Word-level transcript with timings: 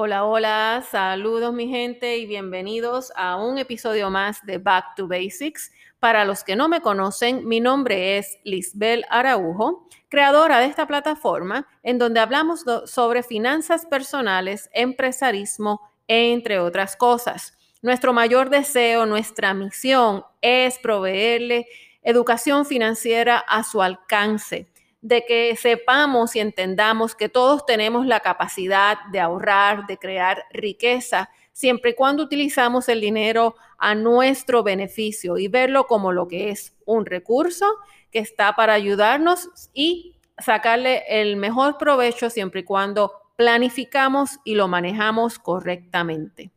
Hola, 0.00 0.26
hola, 0.26 0.84
saludos 0.88 1.52
mi 1.52 1.66
gente 1.66 2.18
y 2.18 2.26
bienvenidos 2.26 3.12
a 3.16 3.34
un 3.34 3.58
episodio 3.58 4.10
más 4.10 4.46
de 4.46 4.58
Back 4.58 4.94
to 4.94 5.08
Basics. 5.08 5.72
Para 5.98 6.24
los 6.24 6.44
que 6.44 6.54
no 6.54 6.68
me 6.68 6.80
conocen, 6.80 7.48
mi 7.48 7.58
nombre 7.58 8.16
es 8.16 8.38
Lisbel 8.44 9.04
Araujo, 9.10 9.88
creadora 10.08 10.60
de 10.60 10.66
esta 10.66 10.86
plataforma 10.86 11.66
en 11.82 11.98
donde 11.98 12.20
hablamos 12.20 12.64
sobre 12.84 13.24
finanzas 13.24 13.86
personales, 13.86 14.70
empresarismo, 14.72 15.80
entre 16.06 16.60
otras 16.60 16.94
cosas. 16.94 17.58
Nuestro 17.82 18.12
mayor 18.12 18.50
deseo, 18.50 19.04
nuestra 19.04 19.52
misión 19.52 20.22
es 20.40 20.78
proveerle 20.78 21.66
educación 22.04 22.66
financiera 22.66 23.38
a 23.38 23.64
su 23.64 23.82
alcance 23.82 24.68
de 25.00 25.24
que 25.24 25.54
sepamos 25.56 26.34
y 26.34 26.40
entendamos 26.40 27.14
que 27.14 27.28
todos 27.28 27.64
tenemos 27.66 28.06
la 28.06 28.20
capacidad 28.20 28.98
de 29.12 29.20
ahorrar, 29.20 29.86
de 29.86 29.96
crear 29.96 30.44
riqueza, 30.50 31.30
siempre 31.52 31.90
y 31.90 31.94
cuando 31.94 32.22
utilizamos 32.22 32.88
el 32.88 33.00
dinero 33.00 33.54
a 33.78 33.94
nuestro 33.94 34.62
beneficio 34.62 35.38
y 35.38 35.48
verlo 35.48 35.86
como 35.86 36.12
lo 36.12 36.26
que 36.26 36.50
es 36.50 36.76
un 36.84 37.06
recurso 37.06 37.66
que 38.10 38.18
está 38.18 38.54
para 38.54 38.74
ayudarnos 38.74 39.50
y 39.72 40.16
sacarle 40.38 41.04
el 41.08 41.36
mejor 41.36 41.78
provecho 41.78 42.30
siempre 42.30 42.60
y 42.60 42.64
cuando 42.64 43.12
planificamos 43.36 44.38
y 44.44 44.54
lo 44.54 44.66
manejamos 44.66 45.38
correctamente. 45.38 46.50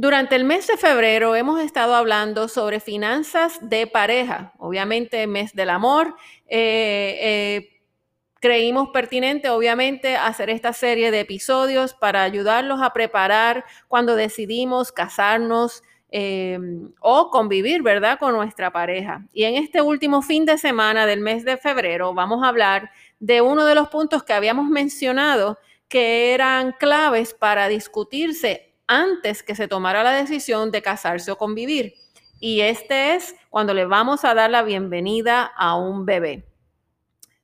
Durante 0.00 0.36
el 0.36 0.44
mes 0.44 0.68
de 0.68 0.76
febrero 0.76 1.34
hemos 1.34 1.60
estado 1.60 1.96
hablando 1.96 2.46
sobre 2.46 2.78
finanzas 2.78 3.58
de 3.60 3.88
pareja, 3.88 4.52
obviamente 4.58 5.26
mes 5.26 5.56
del 5.56 5.70
amor. 5.70 6.14
Eh, 6.46 7.18
eh, 7.20 7.80
creímos 8.38 8.90
pertinente, 8.90 9.48
obviamente, 9.48 10.16
hacer 10.16 10.50
esta 10.50 10.72
serie 10.72 11.10
de 11.10 11.18
episodios 11.18 11.94
para 11.94 12.22
ayudarlos 12.22 12.80
a 12.80 12.92
preparar 12.92 13.64
cuando 13.88 14.14
decidimos 14.14 14.92
casarnos 14.92 15.82
eh, 16.12 16.60
o 17.00 17.30
convivir, 17.32 17.82
¿verdad?, 17.82 18.20
con 18.20 18.34
nuestra 18.34 18.70
pareja. 18.70 19.26
Y 19.32 19.42
en 19.42 19.56
este 19.56 19.82
último 19.82 20.22
fin 20.22 20.44
de 20.44 20.58
semana 20.58 21.06
del 21.06 21.18
mes 21.18 21.44
de 21.44 21.56
febrero 21.56 22.14
vamos 22.14 22.44
a 22.44 22.48
hablar 22.50 22.92
de 23.18 23.40
uno 23.40 23.64
de 23.64 23.74
los 23.74 23.88
puntos 23.88 24.22
que 24.22 24.32
habíamos 24.32 24.68
mencionado 24.68 25.58
que 25.88 26.34
eran 26.34 26.70
claves 26.70 27.34
para 27.34 27.66
discutirse 27.66 28.67
antes 28.88 29.42
que 29.44 29.54
se 29.54 29.68
tomara 29.68 30.02
la 30.02 30.12
decisión 30.12 30.72
de 30.72 30.82
casarse 30.82 31.30
o 31.30 31.38
convivir. 31.38 31.94
Y 32.40 32.60
este 32.60 33.14
es 33.14 33.36
cuando 33.50 33.74
le 33.74 33.84
vamos 33.84 34.24
a 34.24 34.34
dar 34.34 34.50
la 34.50 34.62
bienvenida 34.62 35.44
a 35.44 35.76
un 35.76 36.06
bebé. 36.06 36.44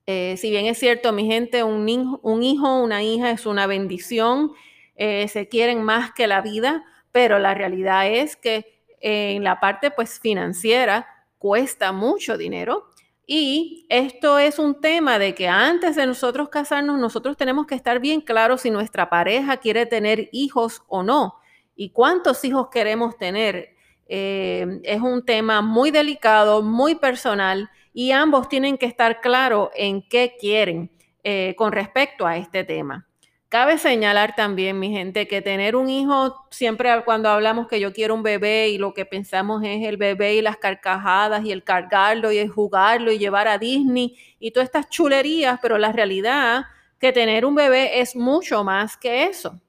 Eh, 0.06 0.36
si 0.36 0.50
bien 0.50 0.66
es 0.66 0.78
cierto, 0.78 1.12
mi 1.12 1.26
gente, 1.26 1.62
un, 1.62 2.18
un 2.22 2.42
hijo 2.42 2.82
una 2.82 3.02
hija 3.02 3.30
es 3.30 3.46
una 3.46 3.66
bendición, 3.66 4.52
eh, 4.96 5.28
se 5.28 5.48
quieren 5.48 5.82
más 5.82 6.12
que 6.12 6.26
la 6.26 6.40
vida, 6.40 6.84
pero 7.12 7.38
la 7.38 7.54
realidad 7.54 8.08
es 8.08 8.36
que 8.36 8.74
en 9.00 9.44
la 9.44 9.60
parte 9.60 9.90
pues 9.90 10.18
financiera 10.18 11.06
cuesta 11.38 11.92
mucho 11.92 12.38
dinero 12.38 12.88
y 13.26 13.86
esto 13.88 14.38
es 14.38 14.58
un 14.58 14.80
tema 14.80 15.18
de 15.18 15.34
que 15.34 15.48
antes 15.48 15.96
de 15.96 16.06
nosotros 16.06 16.50
casarnos, 16.50 16.98
nosotros 16.98 17.36
tenemos 17.36 17.66
que 17.66 17.74
estar 17.74 17.98
bien 17.98 18.20
claros 18.20 18.62
si 18.62 18.70
nuestra 18.70 19.08
pareja 19.08 19.56
quiere 19.56 19.86
tener 19.86 20.28
hijos 20.32 20.82
o 20.88 21.02
no 21.02 21.36
y 21.74 21.90
cuántos 21.90 22.44
hijos 22.44 22.68
queremos 22.70 23.16
tener. 23.16 23.74
Eh, 24.06 24.80
es 24.82 25.00
un 25.00 25.24
tema 25.24 25.62
muy 25.62 25.90
delicado, 25.90 26.62
muy 26.62 26.96
personal 26.96 27.70
y 27.94 28.12
ambos 28.12 28.48
tienen 28.48 28.76
que 28.76 28.86
estar 28.86 29.20
claros 29.22 29.70
en 29.74 30.06
qué 30.06 30.36
quieren 30.38 30.90
eh, 31.22 31.54
con 31.56 31.72
respecto 31.72 32.26
a 32.26 32.36
este 32.36 32.64
tema. 32.64 33.06
Cabe 33.54 33.78
señalar 33.78 34.34
también, 34.34 34.80
mi 34.80 34.90
gente, 34.90 35.28
que 35.28 35.40
tener 35.40 35.76
un 35.76 35.88
hijo, 35.88 36.44
siempre 36.50 36.90
cuando 37.04 37.28
hablamos 37.28 37.68
que 37.68 37.78
yo 37.78 37.92
quiero 37.92 38.12
un 38.16 38.24
bebé 38.24 38.70
y 38.70 38.78
lo 38.78 38.92
que 38.94 39.06
pensamos 39.06 39.62
es 39.62 39.86
el 39.86 39.96
bebé 39.96 40.34
y 40.34 40.42
las 40.42 40.56
carcajadas 40.56 41.44
y 41.44 41.52
el 41.52 41.62
cargarlo 41.62 42.32
y 42.32 42.38
el 42.38 42.48
jugarlo 42.48 43.12
y 43.12 43.18
llevar 43.18 43.46
a 43.46 43.56
Disney 43.56 44.16
y 44.40 44.50
todas 44.50 44.66
estas 44.66 44.90
chulerías, 44.90 45.60
pero 45.62 45.78
la 45.78 45.92
realidad 45.92 46.64
que 46.98 47.12
tener 47.12 47.44
un 47.44 47.54
bebé 47.54 48.00
es 48.00 48.16
mucho 48.16 48.64
más 48.64 48.96
que 48.96 49.26
eso. 49.26 49.60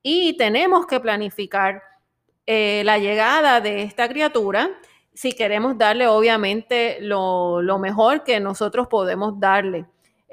Y 0.00 0.36
tenemos 0.36 0.86
que 0.86 1.00
planificar 1.00 1.82
eh, 2.46 2.82
la 2.84 2.98
llegada 2.98 3.60
de 3.60 3.82
esta 3.82 4.08
criatura 4.08 4.70
si 5.12 5.32
queremos 5.32 5.76
darle 5.76 6.06
obviamente 6.06 6.98
lo, 7.00 7.60
lo 7.62 7.80
mejor 7.80 8.22
que 8.22 8.38
nosotros 8.38 8.86
podemos 8.86 9.40
darle. 9.40 9.86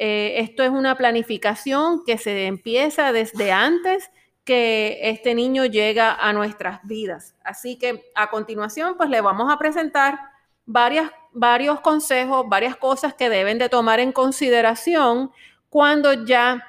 Eh, 0.03 0.39
esto 0.39 0.63
es 0.63 0.71
una 0.71 0.95
planificación 0.95 2.03
que 2.03 2.17
se 2.17 2.47
empieza 2.47 3.11
desde 3.13 3.51
antes 3.51 4.09
que 4.43 4.97
este 5.03 5.35
niño 5.35 5.65
llega 5.65 6.15
a 6.15 6.33
nuestras 6.33 6.79
vidas. 6.87 7.35
Así 7.43 7.77
que 7.77 8.09
a 8.15 8.31
continuación, 8.31 8.97
pues 8.97 9.11
le 9.11 9.21
vamos 9.21 9.53
a 9.53 9.59
presentar 9.59 10.17
varias, 10.65 11.11
varios 11.33 11.81
consejos, 11.81 12.49
varias 12.49 12.75
cosas 12.77 13.13
que 13.13 13.29
deben 13.29 13.59
de 13.59 13.69
tomar 13.69 13.99
en 13.99 14.11
consideración 14.11 15.29
cuando 15.69 16.25
ya 16.25 16.65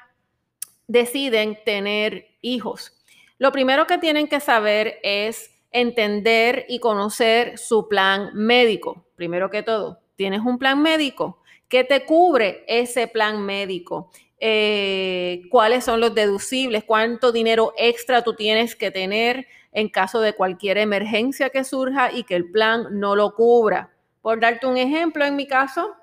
deciden 0.87 1.59
tener 1.65 2.37
hijos. 2.43 3.03
Lo 3.39 3.51
primero 3.51 3.87
que 3.87 3.97
tienen 3.97 4.29
que 4.29 4.41
saber 4.41 4.99
es 5.03 5.51
entender 5.71 6.67
y 6.69 6.81
conocer 6.81 7.57
su 7.57 7.89
plan 7.89 8.29
médico. 8.35 9.07
Primero 9.17 9.49
que 9.49 9.63
todo, 9.63 10.03
¿tienes 10.17 10.43
un 10.43 10.59
plan 10.59 10.83
médico? 10.83 11.42
¿Qué 11.73 11.85
te 11.85 12.05
cubre 12.05 12.65
ese 12.69 13.09
plan 13.09 13.41
médico? 13.47 14.11
Eh, 14.39 15.41
¿Cuáles 15.51 15.85
son 15.85 16.01
los 16.01 16.15
deducibles? 16.15 16.85
¿Cuánto 16.85 17.33
dinero 17.33 17.73
extra 17.79 18.21
tú 18.21 18.35
tienes 18.35 18.77
que 18.77 18.91
tener 18.91 19.47
en 19.73 19.89
caso 19.89 20.21
de 20.21 20.35
cualquier 20.35 20.77
emergencia 20.77 21.49
que 21.49 21.65
surja 21.65 22.13
y 22.13 22.25
que 22.25 22.37
el 22.37 22.51
plan 22.51 22.89
no 23.01 23.17
lo 23.17 23.35
cubra? 23.35 23.91
Por 24.21 24.39
darte 24.39 24.67
un 24.67 24.77
ejemplo, 24.77 25.25
en 25.25 25.35
mi 25.35 25.47
caso, 25.47 25.95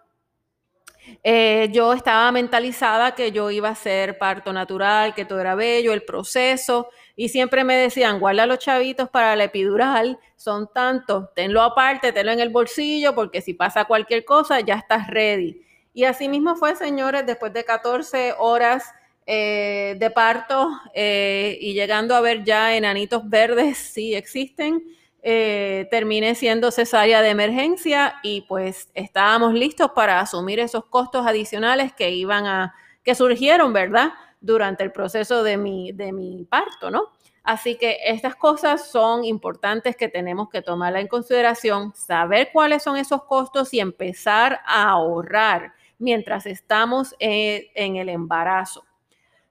eh, 1.23 1.69
yo 1.71 1.93
estaba 1.93 2.31
mentalizada 2.31 3.15
que 3.15 3.31
yo 3.31 3.51
iba 3.51 3.69
a 3.69 3.73
hacer 3.73 4.17
parto 4.17 4.53
natural, 4.53 5.13
que 5.13 5.25
todo 5.25 5.39
era 5.39 5.55
bello, 5.55 5.93
el 5.93 6.03
proceso, 6.03 6.89
y 7.15 7.29
siempre 7.29 7.63
me 7.63 7.75
decían, 7.75 8.19
guarda 8.19 8.45
los 8.45 8.59
chavitos 8.59 9.09
para 9.09 9.35
la 9.35 9.45
epidural, 9.45 10.19
son 10.35 10.69
tantos, 10.73 11.33
tenlo 11.35 11.61
aparte, 11.61 12.13
tenlo 12.13 12.31
en 12.31 12.39
el 12.39 12.49
bolsillo, 12.49 13.13
porque 13.15 13.41
si 13.41 13.53
pasa 13.53 13.85
cualquier 13.85 14.23
cosa, 14.25 14.59
ya 14.61 14.75
estás 14.75 15.07
ready. 15.07 15.61
Y 15.93 16.05
así 16.05 16.29
mismo 16.29 16.55
fue, 16.55 16.75
señores, 16.75 17.25
después 17.25 17.51
de 17.51 17.65
14 17.65 18.35
horas 18.37 18.93
eh, 19.25 19.95
de 19.99 20.09
parto 20.11 20.69
eh, 20.93 21.57
y 21.61 21.73
llegando 21.73 22.15
a 22.15 22.21
ver 22.21 22.43
ya 22.43 22.75
enanitos 22.75 23.27
verdes, 23.29 23.77
sí 23.77 24.15
existen, 24.15 24.83
eh, 25.21 25.87
terminé 25.91 26.33
siendo 26.35 26.71
cesárea 26.71 27.21
de 27.21 27.29
emergencia 27.29 28.15
y 28.23 28.41
pues 28.41 28.89
estábamos 28.93 29.53
listos 29.53 29.91
para 29.91 30.19
asumir 30.19 30.59
esos 30.59 30.85
costos 30.85 31.27
adicionales 31.27 31.93
que 31.93 32.11
iban 32.11 32.45
a, 32.45 32.73
que 33.03 33.15
surgieron, 33.15 33.73
¿verdad? 33.73 34.13
Durante 34.39 34.83
el 34.83 34.91
proceso 34.91 35.43
de 35.43 35.57
mi, 35.57 35.91
de 35.91 36.13
mi 36.13 36.45
parto, 36.45 36.89
¿no? 36.89 37.09
Así 37.43 37.77
que 37.77 37.97
estas 38.05 38.35
cosas 38.35 38.89
son 38.89 39.25
importantes 39.25 39.95
que 39.95 40.07
tenemos 40.07 40.49
que 40.49 40.61
tomarla 40.61 40.99
en 40.99 41.07
consideración, 41.07 41.93
saber 41.95 42.49
cuáles 42.53 42.83
son 42.83 42.95
esos 42.95 43.23
costos 43.23 43.73
y 43.73 43.79
empezar 43.79 44.61
a 44.65 44.89
ahorrar 44.89 45.73
mientras 45.97 46.45
estamos 46.45 47.15
en 47.19 47.95
el 47.95 48.07
embarazo. 48.09 48.88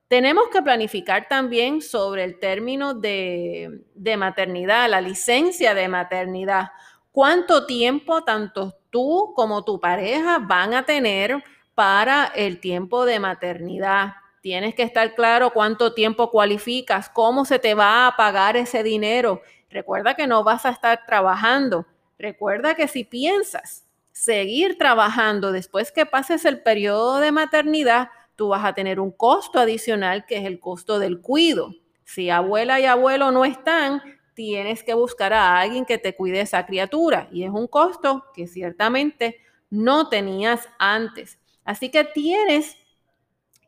Tenemos 0.09 0.49
que 0.49 0.63
planificar 0.63 1.29
también 1.29 1.83
sobre 1.83 2.25
el 2.25 2.39
término 2.39 2.95
de, 2.95 3.83
maternidad, 4.17 4.89
la 4.89 5.03
licencia 5.03 5.75
de 5.75 5.87
maternidad. 5.87 6.71
¿Cuánto 7.13 7.67
tiempo 7.67 8.25
tanto 8.25 8.75
tú 8.89 9.35
como 9.37 9.65
tu 9.65 9.79
pareja 9.79 10.39
van 10.39 10.73
a 10.73 10.87
tener 10.87 11.45
para 11.75 12.25
el 12.35 12.59
tiempo 12.59 13.05
de 13.05 13.21
maternidad? 13.21 14.15
Tienes 14.41 14.75
que 14.75 14.83
estar 14.83 15.15
claro 15.15 15.51
cuánto 15.51 15.93
tiempo 15.93 16.31
cualificas, 16.31 17.11
cómo 17.11 17.45
se 17.45 17.59
te 17.59 17.75
va 17.75 18.07
a 18.07 18.17
pagar 18.17 18.57
ese 18.57 18.83
dinero. 18.83 19.43
Recuerda 19.69 20.15
que 20.15 20.27
no 20.27 20.43
vas 20.43 20.65
a 20.65 20.71
estar 20.71 21.05
trabajando. 21.05 21.85
Recuerda 22.19 22.75
que 22.75 22.89
si 22.89 23.05
piensas 23.05 23.85
seguir 24.13 24.79
trabajando 24.79 25.53
después 25.53 25.93
que 25.93 26.07
pases 26.07 26.47
el 26.47 26.63
periodo 26.63 27.19
de 27.19 27.31
maternidad, 27.31 28.09
tú 28.39 28.49
vas 28.49 28.65
a 28.65 28.73
tener 28.73 29.01
un 29.01 29.11
costo 29.11 29.59
adicional 29.59 30.25
que 30.25 30.37
es 30.37 30.45
el 30.45 30.61
costo 30.61 31.01
del 31.01 31.21
cuido. 31.21 31.75
Si 32.05 32.31
abuela 32.31 32.79
y 32.79 32.85
abuelo 32.85 33.33
no 33.33 33.45
están, 33.45 34.01
tienes 34.35 34.85
que 34.85 34.95
buscar 34.95 35.33
a 35.33 35.59
alguien 35.59 35.85
que 35.85 35.99
te 35.99 36.15
cuide 36.15 36.41
esa 36.41 36.65
criatura 36.65 37.29
y 37.33 37.43
es 37.43 37.51
un 37.51 37.67
costo 37.67 38.27
que 38.33 38.47
ciertamente 38.47 39.41
no 39.71 40.09
tenías 40.09 40.69
antes. 40.79 41.41
Así 41.65 41.91
que 41.91 42.05
tienes 42.05 42.77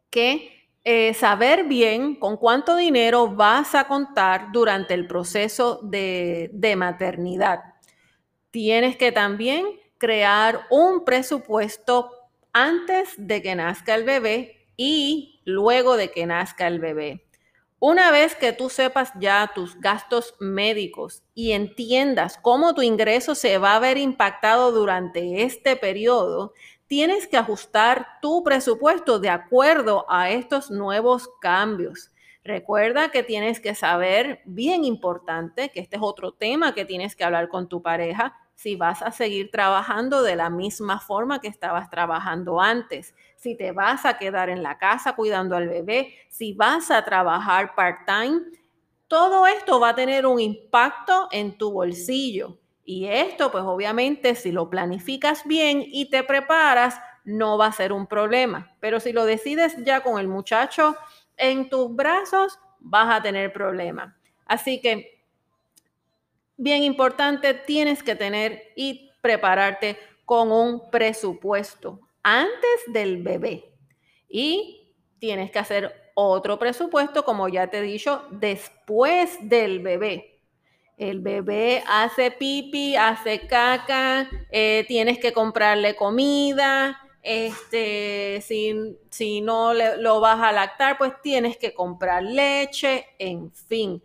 que 0.08 0.68
eh, 0.84 1.14
saber 1.14 1.64
bien 1.64 2.14
con 2.14 2.36
cuánto 2.36 2.76
dinero 2.76 3.26
vas 3.26 3.74
a 3.74 3.88
contar 3.88 4.52
durante 4.52 4.94
el 4.94 5.08
proceso 5.08 5.80
de, 5.82 6.48
de 6.52 6.76
maternidad. 6.76 7.64
Tienes 8.52 8.96
que 8.96 9.10
también 9.10 9.66
crear 9.98 10.60
un 10.70 11.04
presupuesto 11.04 12.12
antes 12.52 13.14
de 13.16 13.42
que 13.42 13.56
nazca 13.56 13.96
el 13.96 14.04
bebé 14.04 14.59
y 14.82 15.42
luego 15.44 15.98
de 15.98 16.10
que 16.10 16.24
nazca 16.24 16.66
el 16.66 16.80
bebé. 16.80 17.26
Una 17.80 18.10
vez 18.10 18.34
que 18.34 18.54
tú 18.54 18.70
sepas 18.70 19.12
ya 19.20 19.52
tus 19.54 19.78
gastos 19.78 20.36
médicos 20.40 21.22
y 21.34 21.52
entiendas 21.52 22.38
cómo 22.40 22.74
tu 22.74 22.80
ingreso 22.80 23.34
se 23.34 23.58
va 23.58 23.76
a 23.76 23.78
ver 23.78 23.98
impactado 23.98 24.72
durante 24.72 25.42
este 25.42 25.76
periodo, 25.76 26.54
tienes 26.86 27.26
que 27.26 27.36
ajustar 27.36 28.06
tu 28.22 28.42
presupuesto 28.42 29.18
de 29.18 29.28
acuerdo 29.28 30.06
a 30.08 30.30
estos 30.30 30.70
nuevos 30.70 31.28
cambios. 31.42 32.10
Recuerda 32.42 33.10
que 33.10 33.22
tienes 33.22 33.60
que 33.60 33.74
saber, 33.74 34.40
bien 34.46 34.82
importante, 34.86 35.68
que 35.68 35.80
este 35.80 35.96
es 35.96 36.02
otro 36.02 36.32
tema 36.32 36.74
que 36.74 36.86
tienes 36.86 37.16
que 37.16 37.24
hablar 37.24 37.50
con 37.50 37.68
tu 37.68 37.82
pareja, 37.82 38.34
si 38.60 38.76
vas 38.76 39.00
a 39.00 39.10
seguir 39.10 39.50
trabajando 39.50 40.22
de 40.22 40.36
la 40.36 40.50
misma 40.50 41.00
forma 41.00 41.40
que 41.40 41.48
estabas 41.48 41.88
trabajando 41.88 42.60
antes, 42.60 43.14
si 43.34 43.56
te 43.56 43.72
vas 43.72 44.04
a 44.04 44.18
quedar 44.18 44.50
en 44.50 44.62
la 44.62 44.76
casa 44.76 45.14
cuidando 45.14 45.56
al 45.56 45.66
bebé, 45.66 46.14
si 46.28 46.52
vas 46.52 46.90
a 46.90 47.02
trabajar 47.02 47.74
part-time. 47.74 48.42
Todo 49.08 49.46
esto 49.46 49.80
va 49.80 49.88
a 49.88 49.94
tener 49.94 50.26
un 50.26 50.38
impacto 50.38 51.28
en 51.32 51.56
tu 51.56 51.72
bolsillo. 51.72 52.58
Y 52.84 53.06
esto, 53.06 53.50
pues 53.50 53.64
obviamente, 53.64 54.34
si 54.34 54.52
lo 54.52 54.68
planificas 54.68 55.46
bien 55.46 55.82
y 55.82 56.10
te 56.10 56.22
preparas, 56.22 57.00
no 57.24 57.56
va 57.56 57.66
a 57.66 57.72
ser 57.72 57.94
un 57.94 58.06
problema. 58.06 58.76
Pero 58.78 59.00
si 59.00 59.14
lo 59.14 59.24
decides 59.24 59.74
ya 59.86 60.02
con 60.02 60.20
el 60.20 60.28
muchacho 60.28 60.96
en 61.38 61.70
tus 61.70 61.96
brazos, 61.96 62.58
vas 62.78 63.16
a 63.16 63.22
tener 63.22 63.54
problemas. 63.54 64.14
Así 64.44 64.82
que 64.82 65.19
bien 66.60 66.82
importante, 66.82 67.54
tienes 67.54 68.02
que 68.02 68.14
tener 68.14 68.62
y 68.76 69.10
prepararte 69.22 69.98
con 70.24 70.52
un 70.52 70.90
presupuesto 70.90 72.00
antes 72.22 72.80
del 72.88 73.22
bebé. 73.22 73.72
Y 74.28 74.94
tienes 75.18 75.50
que 75.50 75.58
hacer 75.58 76.12
otro 76.14 76.58
presupuesto, 76.58 77.24
como 77.24 77.48
ya 77.48 77.68
te 77.68 77.78
he 77.78 77.82
dicho, 77.82 78.24
después 78.30 79.38
del 79.40 79.80
bebé. 79.80 80.38
El 80.98 81.20
bebé 81.20 81.82
hace 81.88 82.30
pipi, 82.30 82.94
hace 82.94 83.46
caca, 83.46 84.28
eh, 84.50 84.84
tienes 84.86 85.18
que 85.18 85.32
comprarle 85.32 85.96
comida, 85.96 87.00
este, 87.22 88.42
si, 88.42 88.98
si 89.08 89.40
no 89.40 89.72
lo 89.72 90.20
vas 90.20 90.40
a 90.40 90.52
lactar, 90.52 90.98
pues 90.98 91.12
tienes 91.22 91.56
que 91.56 91.72
comprar 91.72 92.22
leche, 92.22 93.06
en 93.18 93.50
fin 93.50 94.02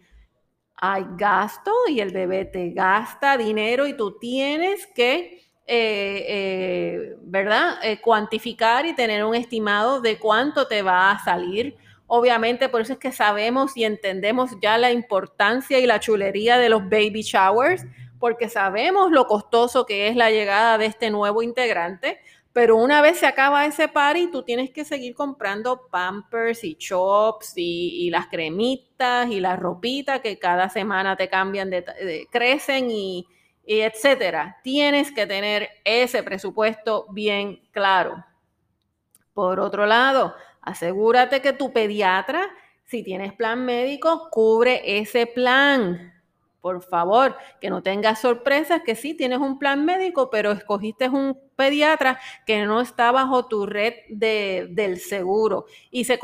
hay 0.77 1.05
gasto 1.17 1.71
y 1.87 1.99
el 1.99 2.11
bebé 2.11 2.45
te 2.45 2.71
gasta 2.71 3.37
dinero 3.37 3.87
y 3.87 3.95
tú 3.95 4.17
tienes 4.17 4.87
que, 4.87 5.41
eh, 5.67 6.25
eh, 6.27 7.15
¿verdad? 7.21 7.75
Eh, 7.83 8.01
cuantificar 8.01 8.85
y 8.85 8.93
tener 8.93 9.23
un 9.23 9.35
estimado 9.35 10.01
de 10.01 10.19
cuánto 10.19 10.67
te 10.67 10.81
va 10.81 11.11
a 11.11 11.23
salir. 11.23 11.77
Obviamente, 12.07 12.69
por 12.69 12.81
eso 12.81 12.93
es 12.93 12.99
que 12.99 13.11
sabemos 13.11 13.75
y 13.75 13.83
entendemos 13.83 14.51
ya 14.61 14.77
la 14.77 14.91
importancia 14.91 15.79
y 15.79 15.87
la 15.87 15.99
chulería 15.99 16.57
de 16.57 16.69
los 16.69 16.83
baby 16.83 17.21
showers, 17.21 17.83
porque 18.19 18.49
sabemos 18.49 19.11
lo 19.11 19.25
costoso 19.27 19.85
que 19.85 20.07
es 20.07 20.15
la 20.15 20.29
llegada 20.29 20.77
de 20.77 20.85
este 20.85 21.09
nuevo 21.09 21.41
integrante, 21.41 22.19
pero 22.55 22.77
una 22.77 23.01
vez 23.01 23.19
se 23.19 23.25
acaba 23.25 23.65
ese 23.65 23.89
party, 23.89 24.31
tú 24.31 24.41
tienes 24.41 24.71
que 24.71 24.85
seguir 24.85 25.13
comprando 25.13 25.89
pampers 25.91 26.63
y 26.63 26.77
chops 26.77 27.51
y, 27.57 28.09
las 28.09 28.27
cremitas 28.27 29.29
y 29.29 29.41
la 29.41 29.57
ropita 29.57 30.21
que 30.21 30.39
cada 30.39 30.69
semana 30.69 31.17
te 31.17 31.27
cambian, 31.27 31.69
crecen 32.31 32.89
y, 32.89 33.27
y 33.65 33.81
etcétera. 33.81 34.61
Tienes 34.63 35.11
que 35.11 35.27
tener 35.27 35.67
ese 35.83 36.23
presupuesto 36.23 37.07
bien 37.11 37.59
claro. 37.71 38.23
Por 39.33 39.59
otro 39.59 39.85
lado, 39.85 40.33
asegúrate 40.61 41.41
que 41.41 41.51
tu 41.51 41.73
pediatra, 41.73 42.49
si 42.85 43.03
tienes 43.03 43.33
plan 43.33 43.65
médico, 43.65 44.29
cubre 44.31 45.01
ese 45.01 45.27
plan 45.27 46.14
por 46.65 46.81
favor, 46.81 47.37
que 47.61 47.69
no 47.69 47.83
tengas 47.83 48.21
sorpresas, 48.21 48.81
que 48.83 48.95
sí 48.95 49.13
tienes 49.13 49.37
un 49.37 49.59
plan 49.59 49.85
médico, 49.85 50.31
pero 50.31 50.51
escogiste 50.51 51.07
un 51.07 51.39
pediatra 51.55 52.19
que 52.43 52.65
no 52.65 52.81
está 52.81 53.11
bajo 53.11 53.45
tu 53.45 53.67
red 53.67 53.93
de, 54.09 54.65
del 54.71 54.99
seguro 54.99 55.67
y 55.91 56.05
se 56.05 56.17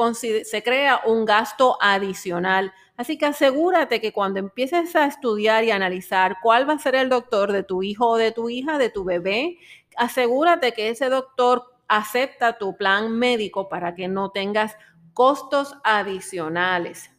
crea 0.64 1.02
un 1.06 1.26
gasto 1.26 1.78
adicional. 1.80 2.74
Así 2.98 3.20
que 3.20 3.28
asegúrate 3.28 4.02
que 4.02 4.14
cuando 4.14 4.40
empieces 4.40 4.96
a 4.96 5.06
estudiar 5.06 5.64
y 5.64 5.70
analizar 5.70 6.38
cuál 6.42 6.68
va 6.68 6.74
a 6.74 6.80
ser 6.80 6.96
el 6.96 7.10
doctor 7.10 7.52
de 7.52 7.62
tu 7.62 7.84
hijo 7.84 8.08
o 8.08 8.18
de 8.18 8.32
tu 8.32 8.50
hija, 8.50 8.80
de 8.80 8.90
tu 8.90 9.04
bebé, 9.04 9.60
asegúrate 9.96 10.72
que 10.72 10.90
ese 10.90 11.10
doctor 11.10 11.66
acepta 11.88 12.58
tu 12.58 12.76
plan 12.76 13.12
médico 13.12 13.70
para 13.70 13.94
que 13.94 14.08
no 14.08 14.32
tengas 14.32 14.76
costos 15.14 15.76
adicionales. 15.84 17.12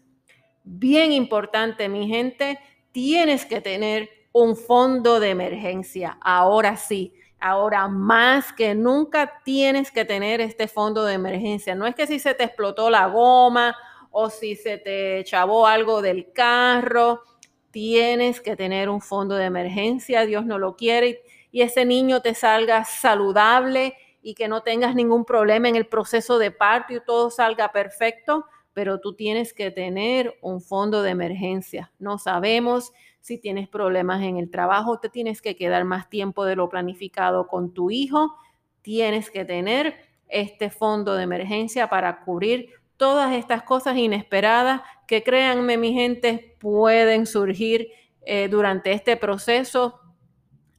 Bien 0.64 1.12
importante, 1.12 1.88
mi 1.88 2.06
gente, 2.08 2.58
tienes 2.92 3.46
que 3.46 3.60
tener 3.60 4.10
un 4.32 4.56
fondo 4.56 5.20
de 5.20 5.30
emergencia. 5.30 6.18
Ahora 6.20 6.76
sí, 6.76 7.14
ahora 7.40 7.88
más 7.88 8.52
que 8.52 8.74
nunca 8.74 9.42
tienes 9.44 9.90
que 9.90 10.04
tener 10.04 10.40
este 10.40 10.68
fondo 10.68 11.04
de 11.04 11.14
emergencia. 11.14 11.74
No 11.74 11.86
es 11.86 11.94
que 11.94 12.06
si 12.06 12.18
se 12.18 12.34
te 12.34 12.44
explotó 12.44 12.88
la 12.88 13.06
goma 13.06 13.76
o 14.10 14.30
si 14.30 14.54
se 14.54 14.78
te 14.78 15.24
chavó 15.24 15.66
algo 15.66 16.02
del 16.02 16.32
carro, 16.32 17.22
tienes 17.70 18.40
que 18.40 18.56
tener 18.56 18.88
un 18.88 19.00
fondo 19.00 19.34
de 19.34 19.46
emergencia. 19.46 20.24
Dios 20.24 20.46
no 20.46 20.58
lo 20.58 20.76
quiere 20.76 21.22
y 21.50 21.62
ese 21.62 21.84
niño 21.84 22.22
te 22.22 22.34
salga 22.34 22.84
saludable 22.84 23.94
y 24.22 24.34
que 24.34 24.48
no 24.48 24.62
tengas 24.62 24.94
ningún 24.94 25.24
problema 25.24 25.68
en 25.68 25.76
el 25.76 25.86
proceso 25.86 26.38
de 26.38 26.50
parto 26.52 26.94
y 26.94 27.00
todo 27.04 27.30
salga 27.30 27.72
perfecto 27.72 28.46
pero 28.72 29.00
tú 29.00 29.14
tienes 29.14 29.52
que 29.52 29.70
tener 29.70 30.38
un 30.40 30.60
fondo 30.60 31.02
de 31.02 31.10
emergencia. 31.10 31.92
No 31.98 32.18
sabemos 32.18 32.92
si 33.20 33.38
tienes 33.38 33.68
problemas 33.68 34.22
en 34.22 34.36
el 34.36 34.50
trabajo, 34.50 34.98
te 34.98 35.08
tienes 35.08 35.40
que 35.40 35.56
quedar 35.56 35.84
más 35.84 36.10
tiempo 36.10 36.44
de 36.44 36.56
lo 36.56 36.68
planificado 36.68 37.46
con 37.46 37.72
tu 37.72 37.90
hijo, 37.90 38.34
tienes 38.82 39.30
que 39.30 39.44
tener 39.44 39.96
este 40.28 40.70
fondo 40.70 41.14
de 41.14 41.22
emergencia 41.22 41.88
para 41.88 42.24
cubrir 42.24 42.70
todas 42.96 43.34
estas 43.34 43.62
cosas 43.62 43.96
inesperadas 43.96 44.82
que 45.06 45.22
créanme 45.22 45.76
mi 45.76 45.92
gente 45.92 46.56
pueden 46.58 47.26
surgir 47.26 47.88
eh, 48.24 48.48
durante 48.48 48.92
este 48.92 49.16
proceso, 49.16 50.00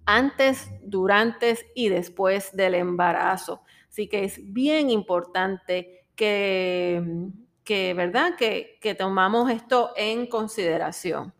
antes, 0.05 0.71
durante 0.81 1.57
y 1.75 1.89
después 1.89 2.55
del 2.55 2.75
embarazo. 2.75 3.61
Así 3.89 4.07
que 4.07 4.23
es 4.23 4.39
bien 4.51 4.89
importante 4.89 6.07
que 6.15 7.01
que, 7.63 7.93
¿verdad? 7.93 8.35
Que, 8.37 8.95
tomamos 8.97 9.49
esto 9.51 9.91
en 9.95 10.27
consideración. 10.27 11.33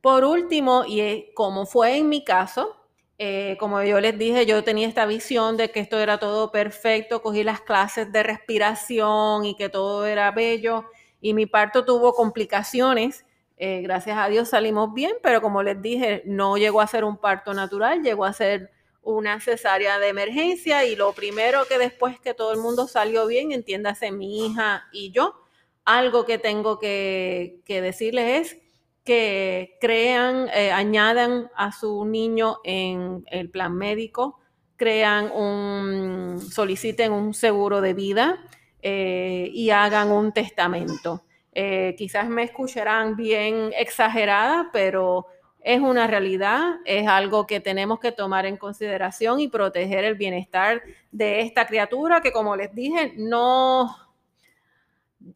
Por 0.00 0.24
último, 0.24 0.84
y 0.86 1.32
como 1.34 1.66
fue 1.66 1.96
en 1.98 2.08
mi 2.08 2.24
caso, 2.24 2.76
eh, 3.18 3.56
como 3.58 3.82
yo 3.82 4.00
les 4.00 4.18
dije, 4.18 4.46
yo 4.46 4.62
tenía 4.62 4.88
esta 4.88 5.06
visión 5.06 5.56
de 5.56 5.70
que 5.70 5.80
esto 5.80 5.98
era 5.98 6.18
todo 6.18 6.50
perfecto, 6.52 7.22
cogí 7.22 7.44
las 7.44 7.60
clases 7.60 8.12
de 8.12 8.22
respiración 8.22 9.44
y 9.44 9.56
que 9.56 9.68
todo 9.68 10.06
era 10.06 10.30
bello 10.30 10.84
y 11.20 11.34
mi 11.34 11.46
parto 11.46 11.84
tuvo 11.84 12.12
complicaciones. 12.14 13.24
Eh, 13.58 13.80
gracias 13.82 14.18
a 14.18 14.28
Dios 14.28 14.50
salimos 14.50 14.92
bien, 14.92 15.14
pero 15.22 15.40
como 15.40 15.62
les 15.62 15.80
dije, 15.80 16.22
no 16.26 16.56
llegó 16.56 16.80
a 16.82 16.86
ser 16.86 17.04
un 17.04 17.16
parto 17.16 17.54
natural, 17.54 18.02
llegó 18.02 18.26
a 18.26 18.32
ser 18.32 18.70
una 19.02 19.40
cesárea 19.40 19.98
de 19.98 20.08
emergencia 20.08 20.84
y 20.84 20.96
lo 20.96 21.12
primero 21.12 21.64
que 21.66 21.78
después 21.78 22.20
que 22.20 22.34
todo 22.34 22.52
el 22.52 22.58
mundo 22.58 22.86
salió 22.86 23.26
bien, 23.26 23.52
entiéndase 23.52 24.10
mi 24.12 24.46
hija 24.46 24.86
y 24.92 25.10
yo, 25.12 25.45
algo 25.86 26.26
que 26.26 26.38
tengo 26.38 26.78
que, 26.78 27.62
decirles 27.66 28.52
es 28.52 28.58
que 29.04 29.78
crean, 29.80 30.48
eh, 30.52 30.72
añadan 30.72 31.48
a 31.54 31.70
su 31.70 32.04
niño 32.04 32.58
en 32.64 33.24
el 33.30 33.48
plan 33.50 33.74
médico, 33.74 34.40
crean 34.76 35.30
un, 35.30 36.40
soliciten 36.40 37.12
un 37.12 37.32
seguro 37.32 37.80
de 37.80 37.94
vida 37.94 38.44
eh, 38.82 39.48
y 39.52 39.70
hagan 39.70 40.10
un 40.10 40.32
testamento. 40.32 41.22
Eh, 41.52 41.94
quizás 41.96 42.28
me 42.28 42.42
escucharán 42.42 43.16
bien 43.16 43.72
exagerada, 43.78 44.70
pero 44.72 45.26
es 45.62 45.80
una 45.80 46.06
realidad, 46.06 46.76
es 46.84 47.06
algo 47.06 47.46
que 47.46 47.60
tenemos 47.60 48.00
que 48.00 48.12
tomar 48.12 48.44
en 48.44 48.56
consideración 48.56 49.40
y 49.40 49.48
proteger 49.48 50.04
el 50.04 50.16
bienestar 50.16 50.82
de 51.12 51.40
esta 51.40 51.66
criatura 51.66 52.20
que, 52.20 52.32
como 52.32 52.56
les 52.56 52.74
dije, 52.74 53.14
no, 53.16 53.96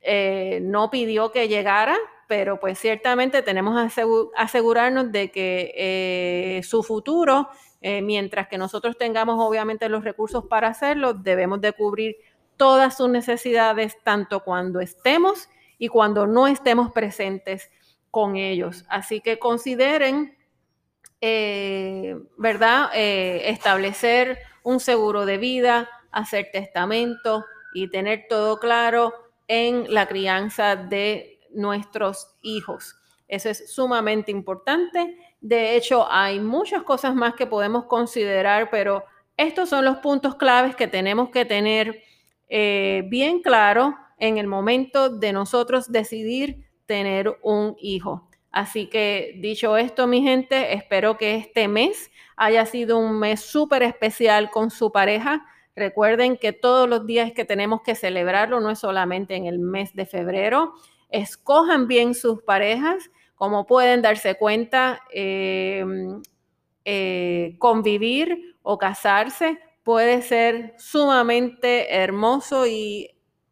eh, 0.01 0.61
no 0.63 0.91
pidió 0.91 1.33
que 1.33 1.49
llegara, 1.49 1.97
pero 2.27 2.61
pues 2.61 2.79
ciertamente 2.79 3.43
tenemos 3.43 3.93
que 3.93 4.05
asegurarnos 4.37 5.11
de 5.11 5.31
que 5.31 5.73
eh, 5.77 6.63
su 6.63 6.83
futuro, 6.83 7.49
eh, 7.81 8.03
mientras 8.03 8.49
que 8.49 8.59
nosotros 8.59 8.97
tengamos 8.97 9.37
obviamente 9.39 9.89
los 9.89 10.05
recursos 10.05 10.45
para 10.45 10.69
hacerlo, 10.69 11.15
debemos 11.15 11.61
de 11.61 11.73
cubrir 11.73 12.17
todas 12.57 12.97
sus 12.97 13.09
necesidades, 13.09 13.97
tanto 14.05 14.41
cuando 14.41 14.81
estemos 14.81 15.49
y 15.79 15.89
cuando 15.89 16.27
no 16.27 16.47
estemos 16.47 16.93
presentes 16.93 17.71
con 18.11 18.37
ellos. 18.37 18.85
Así 18.89 19.21
que 19.21 19.39
consideren, 19.39 20.37
¿verdad? 22.37 22.91
establecer 22.95 24.39
un 24.63 24.79
seguro 24.79 25.25
de 25.25 25.39
vida, 25.39 25.89
hacer 26.13 26.51
testamento 26.53 27.45
y 27.73 27.89
tener 27.89 28.27
todo 28.29 28.59
claro 28.59 29.30
en 29.53 29.93
la 29.93 30.07
crianza 30.07 30.77
de, 30.77 31.41
nuestros 31.53 32.37
hijos. 32.43 32.97
Eso 33.27 33.51
es 33.51 33.73
sumamente 33.73 34.31
importante. 34.31 35.17
De 35.41 35.75
hecho, 35.75 36.07
hay 36.09 36.39
muchas 36.39 36.85
cosas 36.85 37.13
más 37.13 37.35
que 37.35 37.45
podemos 37.45 37.87
considerar, 37.87 38.71
pero 38.71 39.05
estos 39.37 39.69
son 39.69 39.85
los 39.85 39.97
puntos 39.97 40.37
claves 40.37 40.77
que 40.77 40.87
tenemos 40.87 41.31
que 41.31 41.45
tener 41.45 42.05
eh, 42.49 43.03
bien 43.09 43.43
claro 43.43 43.97
en 44.19 44.39
el 44.39 44.47
momento 44.47 45.11
de 45.11 45.33
nosotros 45.33 45.91
decidir 45.91 46.71
tener 46.87 47.37
un 47.43 47.75
hijo. 47.81 48.29
Así 48.53 48.87
que 48.87 49.37
dicho 49.39 49.77
esto, 49.77 50.07
mi 50.07 50.23
gente, 50.23 50.75
espero 50.75 51.17
que 51.17 51.35
este 51.35 51.67
mes 51.67 52.13
haya 52.37 52.65
sido 52.67 52.99
un 52.99 53.19
mes 53.19 53.41
súper 53.41 53.83
especial 53.83 54.53
con 54.53 54.71
su 54.71 54.93
pareja. 54.93 55.45
Recuerden 55.77 56.37
que 56.37 56.53
todos 56.53 56.89
los 56.89 57.07
días 57.07 57.33
que 57.33 57.45
tenemos 57.45 57.83
que 57.83 57.95
celebrarlo, 57.95 58.61
no 58.61 58.71
es 58.71 58.79
solamente 58.79 59.37
en 59.37 59.47
el 59.47 59.59
mes 59.59 59.95
de 59.95 60.07
febrero. 60.07 60.75
Escojan 61.09 61.89
bien 61.89 62.15
sus 62.15 62.43
parejas. 62.43 63.11
Como 63.35 63.67
pueden 63.67 64.03
darse 64.03 64.35
cuenta, 64.35 65.01
eh, 65.13 65.85
eh, 66.85 67.57
convivir 67.59 68.57
o 68.63 68.79
casarse 68.79 69.59
puede 69.83 70.23
ser 70.23 70.75
sumamente 70.79 71.95
hermoso 71.95 72.67
y 72.67 73.11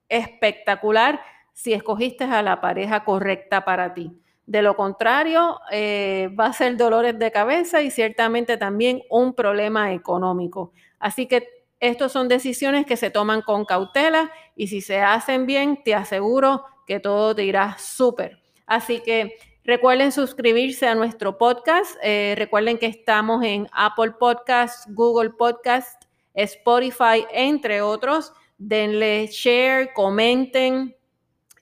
espectacular 0.09 1.21
si 1.53 1.73
escogiste 1.73 2.25
a 2.25 2.43
la 2.43 2.61
pareja 2.61 3.05
correcta 3.05 3.65
para 3.65 3.95
ti. 3.95 4.13
De 4.47 4.63
lo 4.63 4.77
contrario, 4.77 5.61
eh, 5.71 6.31
va 6.39 6.47
a 6.47 6.53
ser 6.53 6.77
dolores 6.77 7.19
de 7.19 7.31
cabeza 7.31 7.83
y 7.83 7.91
ciertamente 7.91 8.57
también 8.57 9.03
un 9.11 9.35
problema 9.35 9.93
económico. 9.93 10.73
Así 10.99 11.27
que 11.27 11.47
estas 11.81 12.13
son 12.13 12.29
decisiones 12.29 12.87
que 12.87 12.97
se 12.97 13.11
toman 13.11 13.43
con 13.43 13.65
cautela 13.65 14.31
y 14.57 14.67
si 14.67 14.81
se 14.81 15.01
hacen 15.01 15.47
bien, 15.47 15.83
te 15.85 15.95
aseguro 15.95 16.65
que 16.87 17.01
todo 17.01 17.35
te 17.35 17.45
irá 17.45 17.77
súper. 17.79 18.39
Así 18.67 19.01
que 19.01 19.37
recuerden 19.65 20.11
suscribirse 20.11 20.89
a 20.89 20.95
nuestro 20.95 21.39
podcast. 21.39 21.97
Eh, 22.03 22.35
recuerden 22.37 22.79
que 22.79 22.87
estamos 22.87 23.45
en 23.45 23.69
Apple 23.73 24.13
Podcasts, 24.19 24.93
Google 24.93 25.31
Podcasts, 25.31 26.07
Spotify, 26.35 27.27
entre 27.33 27.81
otros. 27.81 28.33
Denle 28.59 29.29
share, 29.29 29.93
comenten, 29.95 30.97